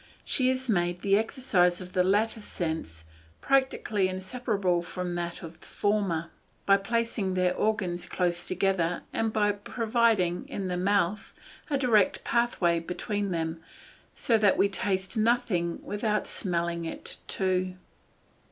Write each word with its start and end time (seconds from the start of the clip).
She 0.25 0.49
has 0.49 0.67
made 0.67 1.01
the 1.03 1.15
exercise 1.15 1.79
of 1.79 1.93
the 1.93 2.03
latter 2.03 2.41
sense 2.41 3.03
practically 3.39 4.07
inseparable 4.07 4.81
from 4.81 5.13
that 5.13 5.43
of 5.43 5.59
the 5.59 5.65
former, 5.67 6.31
by 6.65 6.77
placing 6.77 7.35
their 7.35 7.53
organs 7.55 8.09
close 8.09 8.47
together, 8.47 9.03
and 9.13 9.31
by 9.31 9.51
providing, 9.51 10.49
in 10.49 10.69
the 10.69 10.75
mouth, 10.75 11.35
a 11.69 11.77
direct 11.77 12.23
pathway 12.23 12.79
between 12.79 13.29
them, 13.29 13.61
so 14.15 14.39
that 14.39 14.57
we 14.57 14.69
taste 14.69 15.17
nothing 15.17 15.79
without 15.83 16.25
smelling 16.25 16.83
it 16.83 17.17
too. 17.27 17.75